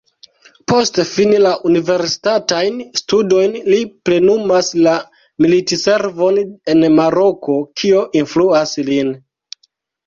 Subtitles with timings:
[0.71, 4.97] Post fini la universitatajn studojn, li plenumas la
[5.47, 6.43] militservon
[6.75, 9.19] en Maroko, kio influas lin.